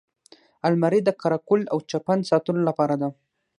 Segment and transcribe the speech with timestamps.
[0.67, 3.09] الماري د قره قل او چپن ساتلو لپاره ده